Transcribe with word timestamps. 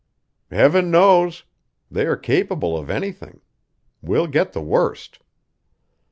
"Heaven 0.49 0.89
knows. 0.89 1.43
They 1.91 2.07
are 2.07 2.17
capable 2.17 2.75
of 2.75 2.89
anything. 2.89 3.39
We'll 4.01 4.25
get 4.25 4.51
the 4.53 4.59
worst." 4.63 5.19